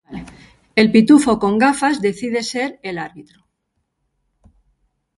[0.75, 3.45] El Pitufo con Gafas decide ser el árbitro.